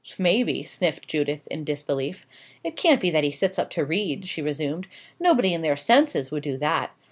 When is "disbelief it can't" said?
1.63-2.99